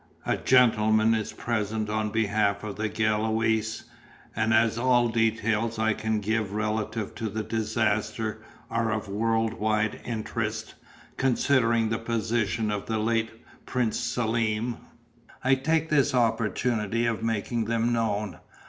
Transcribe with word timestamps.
A 0.25 0.35
gentleman 0.35 1.13
is 1.13 1.31
present 1.31 1.87
on 1.87 2.09
behalf 2.09 2.63
of 2.63 2.75
the 2.77 2.89
Gaulois, 2.89 3.83
and 4.35 4.51
as 4.51 4.75
all 4.79 5.09
details 5.09 5.77
I 5.77 5.93
can 5.93 6.19
give 6.21 6.53
relative 6.53 7.13
to 7.13 7.29
the 7.29 7.43
disaster 7.43 8.41
are 8.71 8.91
of 8.91 9.07
world 9.07 9.53
wide 9.53 10.01
interest, 10.03 10.73
considering 11.17 11.89
the 11.89 11.99
position 11.99 12.71
of 12.71 12.87
the 12.87 12.97
late 12.97 13.29
Prince 13.67 13.99
Selm, 13.99 14.77
I 15.43 15.53
take 15.53 15.89
this 15.91 16.15
opportunity 16.15 17.05
of 17.05 17.21
making 17.21 17.65
them 17.65 17.93
known. 17.93 18.39